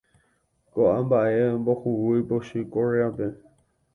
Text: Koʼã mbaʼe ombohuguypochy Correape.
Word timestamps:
Koʼã 0.71 0.95
mbaʼe 1.05 1.41
ombohuguypochy 1.55 2.59
Correape. 2.73 3.27